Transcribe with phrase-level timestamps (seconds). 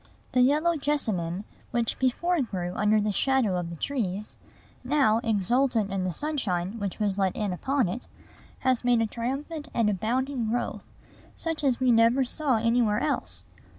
[0.31, 4.39] The yellow jessamine, which before grew under the shadow of the trees,
[4.83, 8.07] now, exultant in the sunshine which was let in upon it,
[8.61, 10.87] has made a triumphant and abounding growth,
[11.35, 13.45] such as we never saw anywhere else.